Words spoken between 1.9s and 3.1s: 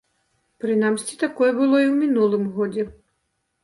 мінулым годзе.